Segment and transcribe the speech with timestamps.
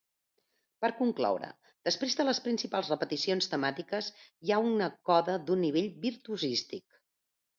[0.83, 1.49] Per concloure,
[1.89, 4.09] després de les principals repeticions temàtiques
[4.47, 6.99] hi ha una coda d'un nivell virtuosístic.